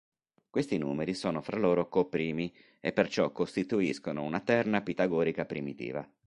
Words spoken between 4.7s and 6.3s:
pitagorica primitiva.